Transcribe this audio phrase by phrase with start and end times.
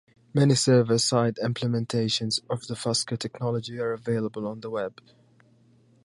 [0.33, 4.99] Many server-side implementations of the Fusker technology are available on the web.